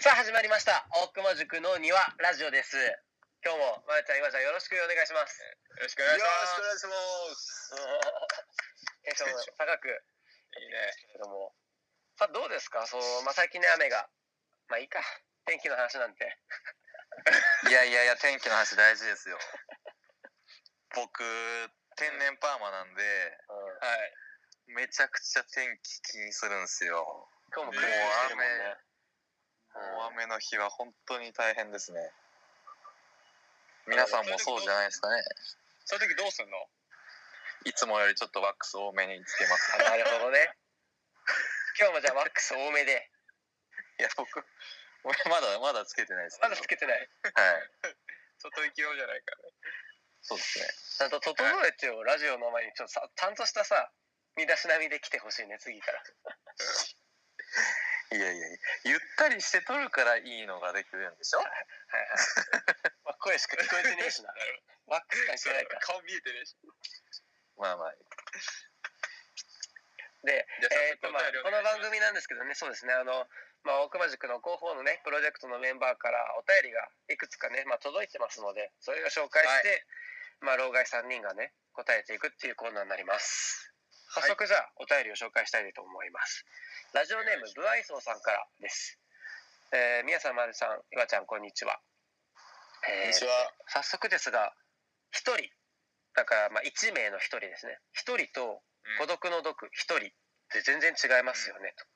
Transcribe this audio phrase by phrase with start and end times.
[0.00, 2.76] さあ始まりました大熊塾の庭ラジオです
[3.44, 5.36] 今日もまるちゃん今ちゃんよろしくお願いします
[5.76, 6.60] よろしくお願いします。
[6.60, 6.92] よろしくお願いしま
[7.36, 7.72] す。
[9.04, 10.92] テンションも高くいいね。
[11.12, 11.52] けども
[12.20, 12.84] さあどうですか？
[12.84, 14.08] そう、まあ、最近ね雨が
[14.68, 15.00] まあいいか
[15.48, 16.36] 天気の話なんて
[17.68, 19.38] いやいやいや、天気の話大事ですよ。
[20.94, 21.20] 僕、
[21.96, 23.02] 天然パーマなんで、
[23.80, 24.14] はい。
[24.68, 27.28] めちゃくちゃ天気気にするんですよ。
[27.52, 28.76] 今日もね曇りしてるもんね
[29.74, 32.00] もう雨の日は本当に大変ですね。
[33.86, 35.22] 皆さんもそうじゃないですかね。
[35.84, 36.56] そういう時どうすんの？
[37.64, 39.76] いつもよりちょっとワックス多めにつけます。
[39.76, 40.56] あなるほどね
[41.78, 43.10] 今日もじゃあワックス多めで
[44.00, 44.42] いや、僕、
[45.04, 46.40] 俺まだまだつけてないです。
[46.40, 47.06] まだつけてないはい。
[48.40, 49.52] 外行き用じゃないからね。
[50.22, 50.64] そうですね。
[50.98, 53.90] ちゃんと整えてよラジオの前にちょっとさちゃんとしたさ
[54.36, 56.02] 身だしなみで来てほしいね次から
[58.12, 58.46] いやいや
[58.84, 61.38] ゆったりして撮るからいいのができるんでしょ？
[61.38, 62.08] はいはい、
[63.06, 64.34] まあ、声しか聞こえてねえしな。
[64.86, 65.74] ワックス関係ないか。
[65.74, 66.56] ら顔見えてねえし。
[67.56, 67.94] まあまあ。
[70.22, 73.26] で、えーとまあ、この番組なんですけどねそうですねあの、
[73.62, 79.86] まあ、大熊塾の広報のねプロジェクトのメンバーからお便りがいくつかね、まあ、届いてますのでそれを紹介して、
[80.40, 83.72] まあ、老害3人がね答えていくっていうコーナーになります。
[84.12, 86.44] 早速じゃあお便りを紹介したいと思います
[86.92, 88.98] ラジオネームブアイソーさんからです。
[89.70, 91.78] えー、みやさんまるさんいわちゃんこんにちは、
[92.82, 93.30] えーこんにちは。
[93.70, 94.50] 早速ですが
[95.14, 95.54] 1人
[96.18, 97.78] だからまあ1名の1人ですね。
[97.94, 98.58] 1人と
[98.98, 100.10] 孤独の毒一人っ
[100.50, 101.86] て全然違いますよねと、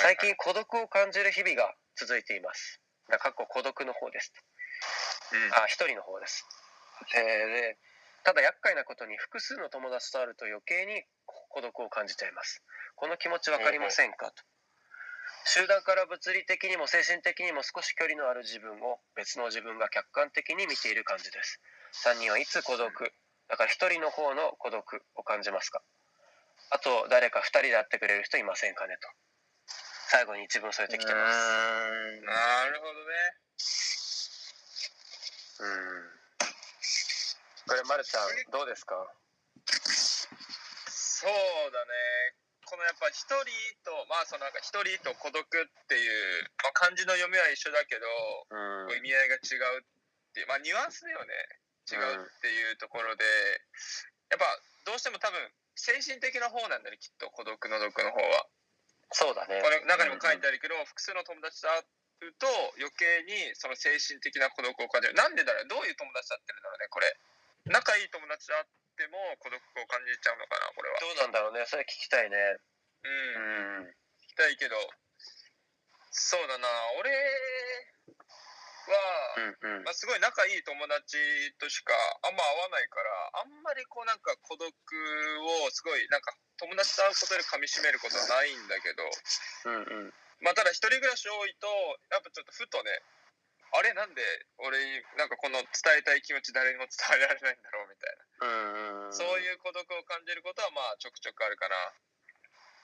[0.00, 2.80] 最近孤独を感じる日々が続いています。
[3.12, 4.40] だかっこ孤独の方ですと。
[5.36, 5.52] うん。
[5.52, 6.48] あ一人の方です。
[7.12, 7.76] えーで
[8.24, 11.04] ただ厄介なことに複数の友達とあると余計に
[11.54, 12.66] 孤独を感じちゃいます。
[12.98, 14.34] この気持ちわかりませんか？
[14.34, 14.42] と
[15.46, 21.60] 集団から物理的にも精神的にも少し距離のある自分を別の自分が客観的に見ている感じです。
[22.10, 22.90] 3人はいつ孤独？
[23.46, 24.82] だから一人の方の孤独
[25.14, 25.80] を感じますか？
[26.70, 29.06] あと誰か二人で会ってくれる人いませんかねと。
[30.10, 31.38] 最後に一文添えてきてます。
[32.26, 32.98] なるほどね。
[35.60, 36.10] うん。
[37.68, 38.96] これ、ま、るちゃんどうですか？
[41.24, 42.36] そうだね。
[42.68, 43.48] このやっぱ一人
[43.80, 45.44] とまあそのなんか一人と孤独っ
[45.88, 46.04] てい
[46.40, 48.04] う、まあ、漢字の読みは一緒だけど、
[48.52, 49.84] うん意味合いが違うっ
[50.36, 51.32] ていうまあニュアンスだよね。
[51.84, 53.24] 違うっていうところで、
[54.32, 54.48] やっぱ
[54.88, 55.36] どうしても多分
[55.76, 58.48] 精神的な方なんだねきっと孤独の毒の方は。
[59.12, 61.84] そうだねこれ中にも書いてあるけど、複数の友達と会
[62.32, 62.48] うと
[62.80, 65.68] 余計にその精神的な孤独を感じるなんでだろう？
[65.68, 67.12] どういう友達と会ってるんだろうねこれ
[67.68, 68.64] 仲いい友達と会っ
[68.94, 70.98] ても孤独を感じちゃうのかなこれは。
[71.00, 71.66] どうなんだろうね。
[71.66, 72.36] それ聞きたいね。
[73.02, 73.10] うん。
[73.82, 73.90] うん。
[73.90, 73.94] 聞
[74.30, 74.76] きたいけど
[76.14, 76.68] そうだな。
[77.02, 77.16] 俺は、
[79.36, 79.40] う
[79.74, 79.84] んうん。
[79.84, 81.18] まあ、すごい仲いい友達
[81.58, 83.10] としかあんま会わないから
[83.42, 84.72] あんまりこうなんか孤独を
[85.72, 89.02] すごいなんか友達と会うことで噛みしめることはないんだけど
[89.66, 90.14] うんうん。
[90.44, 91.66] まあただ一人暮らし多いと
[92.12, 93.02] やっぱちょっとふとね
[93.74, 94.22] あれなんで
[94.58, 94.78] 俺
[95.18, 95.66] なんかこの伝
[95.98, 101.74] えたい気持ち誰にも伝えられないんだろうみたいな、うんうんそういう孤独を感じることはまあちょくちょくあるかな。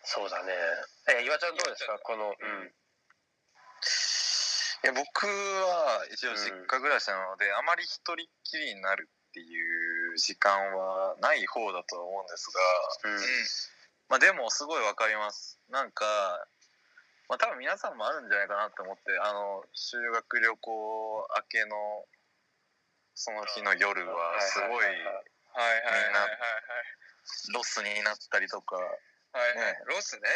[0.04, 0.52] そうだね。
[1.08, 1.98] え岩ちゃんどうですか？
[2.02, 2.72] このうん。
[4.82, 12.60] いや僕は一応実家暮らしなので、あまり一人っきりになるっていう時間はない方だとは思うんですが、
[13.10, 13.20] うんうん。
[14.08, 15.60] まあ、でもすごいわかります。
[15.68, 16.46] なんか、
[17.30, 21.78] まあ、多分皆さんもあるんじゃないかなと思ってあの修学旅行明けの
[23.14, 25.14] その日の夜はすごいみんな
[27.54, 30.26] ロスになったりとか、はいはい、ね、ロスね。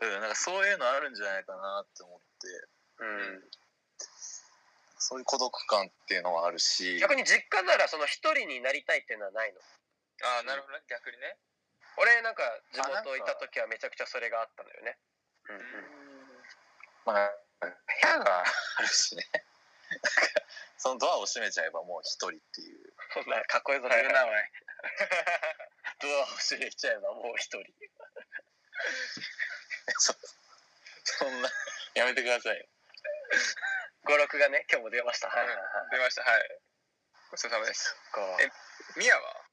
[0.00, 2.48] はいはい、うん、なんかそういうのあるんじゃないかなって思って、
[2.98, 3.44] うん、
[4.96, 6.98] そういう孤独感っていうのはあるし。
[6.98, 9.60] 逆に実家ならその一人になりたいっていうのはないの？
[10.24, 11.36] ああなるほどね、逆にね。
[12.00, 12.42] 俺なんか
[12.72, 14.96] 地元いた時はめちゃくちゃそれがあったのよね。
[17.04, 17.30] まあ、
[17.60, 17.68] 部
[18.02, 19.24] 屋があるしね。
[20.76, 22.92] そのドアを閉めちゃえばもう一人っていう。
[23.14, 24.30] そんなかっこいいこと言うなおい
[26.00, 27.64] ドアを閉めちゃえばもう一人。
[29.98, 30.14] そ
[31.04, 31.50] そんな
[31.94, 32.66] やめてくださいよ。
[34.04, 35.28] 五六がね今日も出ました。
[35.28, 35.46] はい。
[35.90, 36.22] 出ました。
[36.22, 36.60] はい。
[37.30, 37.94] ごちそうさまです
[38.40, 38.50] え
[38.96, 39.44] ミヤは？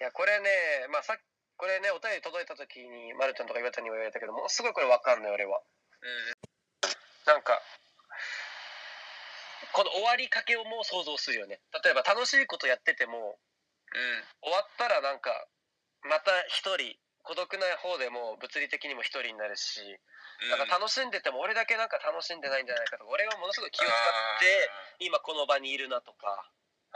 [0.00, 1.20] いやこれねまあさっ
[1.60, 5.60] これねお便り届いた時にまるちゃんとか岩ちゃんにも言われたけどものすごいこれわかんない俺は。
[5.60, 6.88] うん。
[7.28, 7.60] なんか
[9.76, 11.60] この終わりかけをもう想像するよね。
[11.84, 13.36] 例えば楽しいことやってても
[13.92, 14.24] うん。
[14.40, 15.36] 終わったらなんか
[16.08, 16.96] また一人
[17.28, 20.48] 孤独な方でも物理的にも一人になるしうん。
[20.48, 26.40] なんか楽しんでても俺だけなんか楽しんでないんじゃないかとか俺がものすごい気を使って今この場にいるなとか。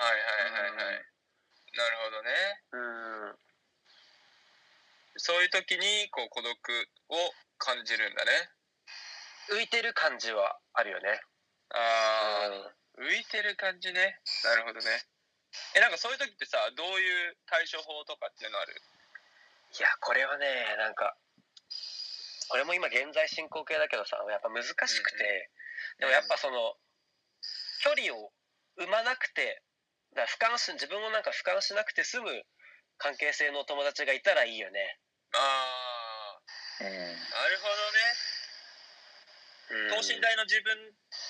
[0.00, 1.04] はいはいはいはい、
[1.76, 2.64] なるほどね。
[2.72, 3.53] うん
[5.16, 8.30] そういう時にこう孤独を感じるんだね。
[9.52, 11.20] 浮いてる感じはあるよね。
[11.70, 12.48] あ
[12.98, 13.06] うん。
[13.06, 14.18] あ、浮いてる感じね。
[14.44, 14.86] なるほどね。
[15.76, 18.74] えなんかそういう時ってさどういう対処法とかっていうのある？
[19.78, 20.46] いやこれはね
[20.78, 21.16] なんか
[22.48, 25.50] これも今現在進行形だけどさやっぱ難しくて、
[25.98, 26.74] でもやっぱその
[27.82, 28.32] 距離を
[28.78, 29.62] 生まなくて
[30.14, 32.30] だ俯瞰し自分もなんか俯瞰しなくて済む
[32.98, 34.98] 関係性のお友達がいたらいいよね、
[35.34, 36.38] あ
[36.80, 36.90] あうん。
[36.90, 37.90] なるほど
[39.78, 39.94] ね。
[39.94, 40.02] うん。
[40.02, 40.76] 等身大の自分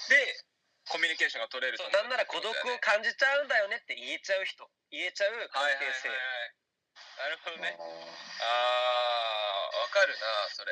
[0.09, 0.45] で
[0.89, 4.69] コミュニケーションが取れるそう友達なんなら孤独を感じちゃうんだよねって言えちゃう人。
[4.93, 5.97] 言えちゃう関はいはいはい。
[5.97, 6.19] 係性、はい
[6.95, 7.75] なるほどね。
[7.75, 7.83] あ
[9.73, 10.23] あわかるな
[10.55, 10.71] それ。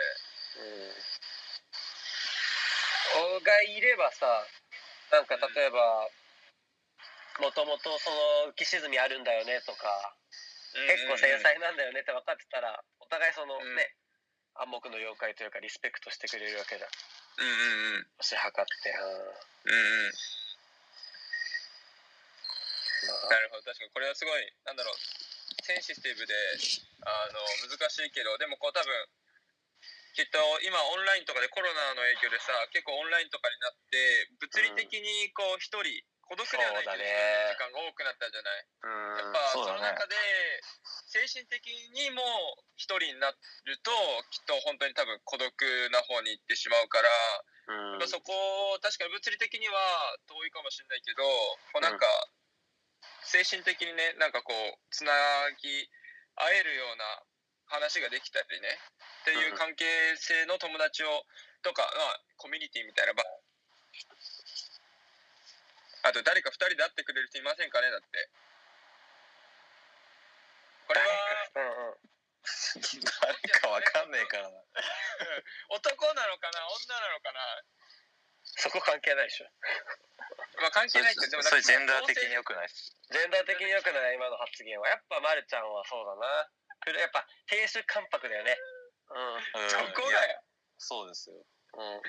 [0.63, 1.01] う
[3.41, 4.47] ん、がいればさ
[5.11, 6.09] なんか例えば
[7.41, 8.11] もともとそ
[8.47, 10.15] の浮き沈みあるんだよねとか
[10.73, 13.77] 結構繊細なんだよねって分かってたらお互いそのうん。
[13.77, 13.95] ね
[14.55, 16.91] 暗黙の了解というかリスペクトしてくれるわけじゃん。
[16.93, 18.07] うんうんうん。
[18.21, 18.61] 推し量って
[18.93, 20.13] うんうん。
[23.33, 23.65] なるほど。
[23.65, 24.97] 確かにこれはすごいなんだろう。
[25.63, 26.35] センシティブで
[27.07, 27.39] あの
[27.71, 28.93] 難しいけどでもこう多分
[30.13, 38.65] きっと今オンラインとかでコロナの影響でさ結構オンラインとかになって物理的にこう一人孤独ではないけど時間が多くなったじゃない。
[39.21, 39.69] やっぱそね。
[39.69, 40.17] その中で
[41.13, 42.25] 精神的にも
[42.81, 43.37] 一人になる
[43.85, 43.93] と
[44.33, 45.53] きっと本当に多分孤独
[45.93, 47.13] な方に行ってしまうから
[47.93, 48.01] うん。
[48.01, 48.33] やっぱそこ
[48.81, 49.77] 確かに物理的には
[50.25, 51.21] 遠いかもしれないけど
[51.77, 52.09] こうなんか
[53.29, 55.13] 精神的にねなんかこうつな
[55.61, 55.69] ぎ
[56.41, 57.05] 合えるような
[57.69, 58.73] 話ができたりね
[59.21, 59.85] っていう関係
[60.17, 61.29] 性の友達を
[61.61, 63.21] とか、まあ、コミュニティみたいな場
[66.03, 67.91] あと誰か2人で会ってくれる人いませんかね？
[67.91, 68.31] だって。
[70.87, 71.07] これは
[71.55, 71.99] うんうん。
[72.75, 74.59] 誰かわかんねえからな。
[75.71, 76.67] 男なのかな？
[76.69, 77.63] 女なのかな？
[78.45, 79.49] そこ関係ないでしょ。
[80.61, 84.89] まあ関係ないけどそれジェンダー的に良くないですジェンダー的に良くない今の発言は。
[84.89, 86.51] やっぱまるちゃんはそうだな。
[86.85, 88.59] これやっぱ亭主関白だよね。
[89.55, 89.71] うん。
[89.71, 90.43] そこだよ。
[90.79, 91.37] そうですよ。
[91.75, 92.03] うんうん。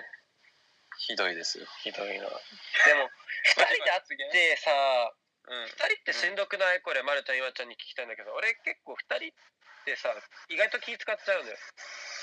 [0.97, 1.67] ひどいですよ。
[1.83, 2.29] ひどいな。
[2.85, 3.09] でも
[3.43, 4.71] 二人で会ってさ
[5.47, 5.67] うん。
[5.67, 6.81] 二人ってしんどくない？
[6.81, 9.35] これまるちゃん岩ちゃんに聞きたいんだけど俺結構二人っ
[9.83, 10.15] てさ
[10.47, 11.57] 意外と気使っちゃうんだよ。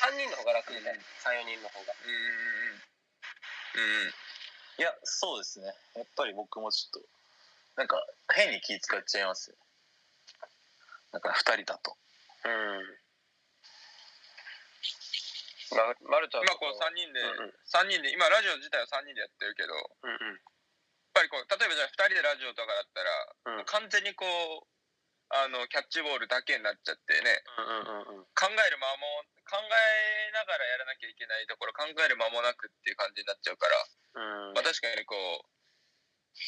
[0.00, 0.94] 三人の方が楽みたい。
[0.94, 1.00] うん。
[1.20, 1.92] 三四人の方が。
[1.92, 2.24] うんうん
[3.76, 4.08] うん。
[4.08, 4.14] うん
[4.78, 5.68] いやそうですね。
[5.94, 7.08] やっぱり僕もちょっと
[7.76, 8.00] なんか
[8.32, 9.56] 変に気使っちゃいますよ。
[11.12, 11.98] なんか二人だと。
[12.44, 12.96] うん。
[15.76, 17.52] ままるちゃん今こう3人で、うんうん。
[17.66, 19.74] 三人で今ラジオ自体は3人でやってるけど。
[19.76, 20.40] うんうん
[21.20, 23.64] ぱりこう例えばじゃあ2人でラジオとかだったら、うん。
[23.68, 24.64] 完全にこう
[25.30, 28.32] あのキャッチボールだけになっちゃってねうんうんうんうん。
[28.32, 33.76] 考える間も考えながらやらなきゃいけないところ考える間もなくっていう感じになっちゃうから、
[34.48, 34.56] うん。
[34.56, 35.44] まあ、確かにこう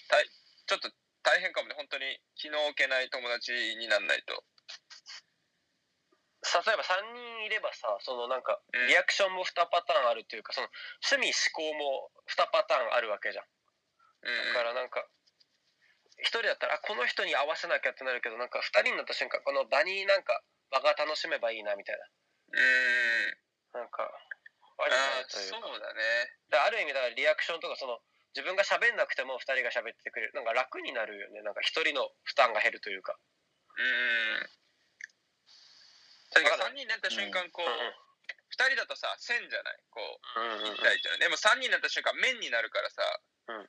[0.08, 0.26] たい
[0.66, 0.88] ちょっと
[1.22, 1.76] 大変かもね。
[1.76, 4.42] 本当に気の置けない友達になんないと。
[6.42, 8.86] 例えば3人いればさそのなんかうん。
[8.88, 10.66] リアクションも2パターンあるっていうかその
[11.06, 13.44] 趣味思考も2パターンあるわけじゃん
[14.22, 15.04] だからなんか
[16.22, 23.34] 1人だったらあこの人に合わせなきゃってなるけどなんか2人になった瞬間この場になんか場が楽しめばいいなみたいうん。
[23.74, 24.06] ななんか
[24.78, 26.00] あるあそうだね。
[26.50, 28.00] である意味だからリアクションとかその
[28.34, 31.42] 自分が喋んなくても2人が喋ってくれるなんか楽になるよね。
[31.42, 33.18] なんか1人の負担が減るというか。
[33.76, 34.48] うん。
[36.32, 37.92] 確かに3人になった瞬間こう、うんうん
[38.52, 39.80] 2人だとさ線じゃない？
[39.88, 39.96] こ
[40.36, 41.20] ううんうんうん一体じゃない？
[41.24, 43.00] でも3人になった瞬間面になるからさ、
[43.48, 43.68] うん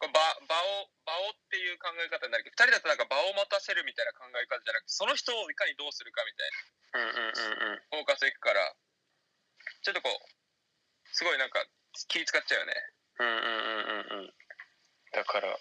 [0.00, 6.50] こう場場を場をっていう考え方になるけど2人だとなんか場を持たせるみたいな考え方じゃなくてその人をいかにどうするかみたい
[6.94, 7.76] うんうんうんうん。
[7.76, 8.74] なフォーカスいくから
[9.82, 11.64] ちょっとこうすごいなんか
[12.08, 12.74] 気使っちゃうよね。
[13.18, 14.34] うんうんうんうんうん。
[15.12, 15.58] だから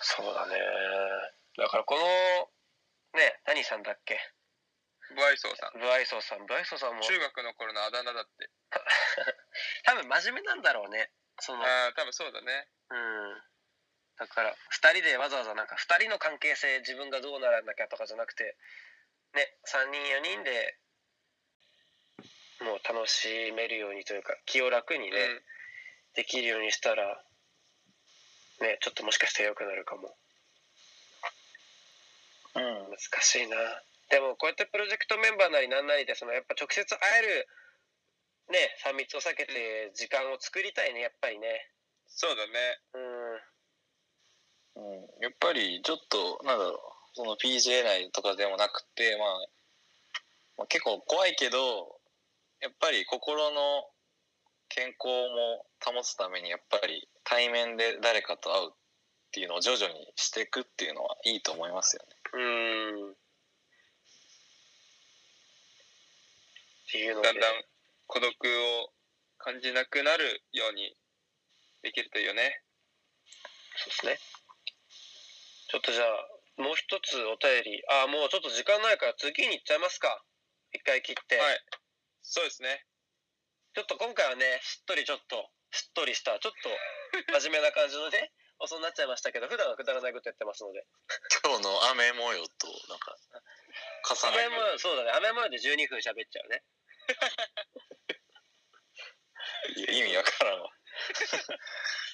[0.00, 0.58] そうだね。
[1.56, 2.04] だからこの
[3.18, 4.20] ね何さんだっけ？
[5.08, 5.80] 不愛想さん。
[5.80, 6.44] ブアイソーさん。
[6.44, 7.00] ブアイソーさんも。
[7.02, 8.50] 中学の頃のあだ名だって。
[9.84, 11.10] 多分真面目なんだろうね。
[11.40, 12.68] そのああ多分そうだね。
[12.90, 13.42] うん
[14.18, 18.56] だから2人でわざわざなんか2人の関係性自分がどうならなきゃとかじゃなくて
[19.34, 20.76] ね3人4人で
[22.60, 25.40] もう楽しめるようにというか気を楽にね、うん。
[26.14, 27.22] できるようにしたら
[28.60, 30.16] ねちょっともしかしたら良くなるかも。
[32.56, 32.90] うん。
[32.90, 33.56] 難しいな。
[34.10, 37.46] でもこうやってプロジェクトメンバーなりなんなりでそのやっぱ直接会える
[38.50, 41.70] ね3密を避けて時間を作りたいねやっぱりね。
[42.08, 42.80] そうだね。
[42.94, 43.57] うん
[44.78, 46.78] うん、やっぱりちょっとなんだろう
[47.14, 49.28] その PJ 内とかでもなくて、まあ、
[50.58, 51.58] まあ結構怖いけど
[52.62, 53.90] やっぱり心の
[54.68, 58.74] 健康も保つためにやっぱり対面で誰かと会うっ
[59.32, 62.14] ていうのを徐々にしていくっていうのはいいと思いますよね。
[62.34, 63.14] うんっ
[66.90, 67.64] ていうのでだんだん
[68.06, 68.90] 孤独を
[69.38, 70.94] 感じなくなるように
[71.82, 72.62] できるといいよね。
[73.76, 74.37] そうですね
[75.68, 77.84] ちょっとじゃあもう一つお便り。
[78.02, 80.24] あもうちょっと時間ないから次に行っちゃいますか。
[80.72, 81.64] 一回切って、はい。
[82.22, 82.84] そうですね。
[83.76, 86.70] ちょっと今回はねしっとりちょっとしっとりしたちょっと
[87.38, 90.84] 真面目な感じのね放送になっちゃいましたけど普段はくだらないことやってますので。
[91.44, 93.16] 今日の雨模様となんか
[94.08, 95.12] 重ね雨模様そうだね。
[95.12, 96.64] 雨模様で12分喋っちゃうね。
[99.76, 100.72] いや意味わからんわ。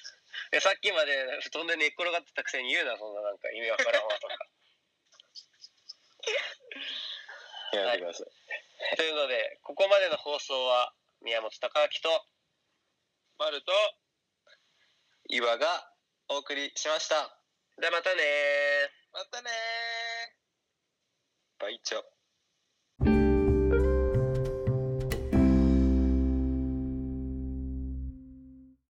[0.51, 4.37] でさっきまで布団で寝っ転がってたくせに言うなそんななんか意味わからんわとか
[7.77, 8.27] やめてください。
[8.97, 12.25] というのでここまでの放送は宮本孝明と
[13.37, 13.73] マルと、
[15.27, 15.91] 岩が
[16.29, 17.37] お送りしました。
[17.77, 21.61] じゃあまたねーまたねー。
[21.61, 22.14] バイチャ。